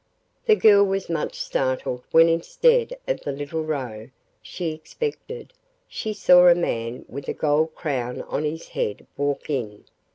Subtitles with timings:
[0.47, 4.09] The girl was much startled when instead of the little Roe
[4.41, 5.53] she expected
[5.87, 9.83] she saw a man with a gold crown on his head walk in.